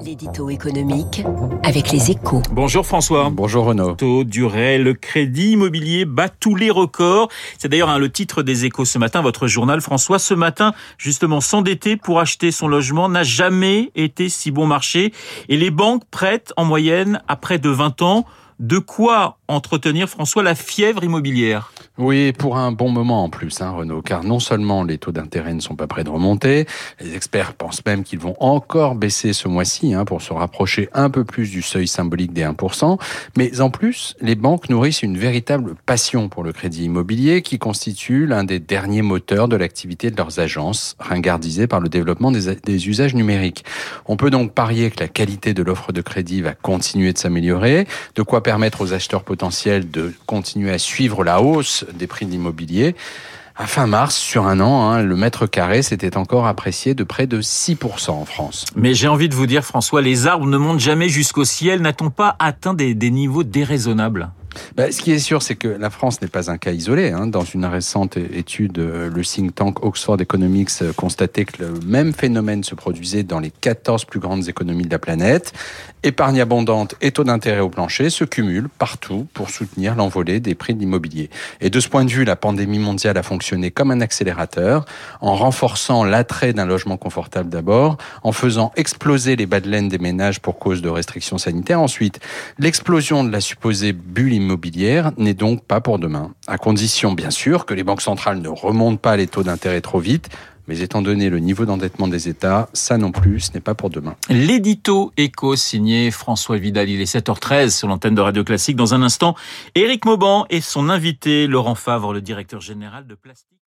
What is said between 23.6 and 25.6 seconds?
hein, Renaud, car non seulement les taux d'intérêt ne